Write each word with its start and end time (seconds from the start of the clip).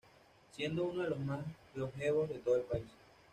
Siendo 0.49 0.85
uno 0.85 1.03
de 1.03 1.11
los 1.11 1.19
más 1.19 1.41
longevos 1.75 2.27
de 2.29 2.39
todo 2.39 2.55
el 2.55 2.63
país. 2.63 2.87